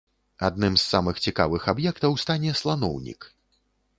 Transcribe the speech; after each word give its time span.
Адным 0.47 0.77
з 0.77 0.83
самых 0.93 1.19
цікавых 1.25 1.67
аб'ектаў 1.75 2.17
стане 2.23 2.57
сланоўнік. 2.61 3.29